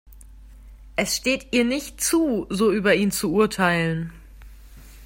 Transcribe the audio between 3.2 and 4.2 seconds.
urteilen.